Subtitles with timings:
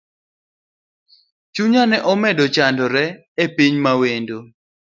[1.53, 3.03] Chunya ne omedo chandore
[3.43, 4.37] epiny mawendo.